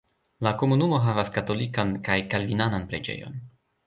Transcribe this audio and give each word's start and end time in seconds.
La 0.45 0.51
komunumo 0.59 1.01
havas 1.03 1.29
katolikan 1.35 1.91
kaj 2.07 2.15
kalvinanan 2.31 2.89
preĝejojn. 2.95 3.37